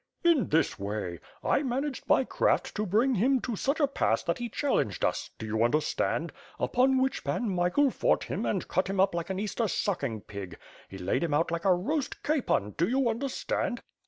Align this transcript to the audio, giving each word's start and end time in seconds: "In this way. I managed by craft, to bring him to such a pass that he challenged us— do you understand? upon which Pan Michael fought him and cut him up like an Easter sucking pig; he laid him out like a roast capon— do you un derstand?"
"In 0.23 0.49
this 0.49 0.79
way. 0.79 1.19
I 1.43 1.61
managed 1.61 2.07
by 2.07 2.23
craft, 2.23 2.73
to 2.73 2.87
bring 2.87 3.13
him 3.13 3.39
to 3.41 3.55
such 3.55 3.79
a 3.79 3.85
pass 3.85 4.23
that 4.23 4.39
he 4.39 4.49
challenged 4.49 5.05
us— 5.05 5.29
do 5.37 5.45
you 5.45 5.63
understand? 5.63 6.31
upon 6.59 6.99
which 6.99 7.23
Pan 7.23 7.47
Michael 7.47 7.91
fought 7.91 8.23
him 8.23 8.43
and 8.43 8.67
cut 8.67 8.87
him 8.89 8.99
up 8.99 9.13
like 9.13 9.29
an 9.29 9.37
Easter 9.37 9.67
sucking 9.67 10.21
pig; 10.21 10.57
he 10.89 10.97
laid 10.97 11.23
him 11.23 11.35
out 11.35 11.51
like 11.51 11.65
a 11.65 11.75
roast 11.75 12.23
capon— 12.23 12.71
do 12.79 12.89
you 12.89 13.07
un 13.07 13.19
derstand?" 13.19 13.81